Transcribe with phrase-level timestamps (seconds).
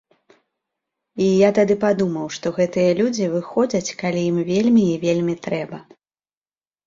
[1.23, 5.77] І я тады падумаў, што гэтыя людзі выходзяць, калі ім вельмі і вельмі трэба.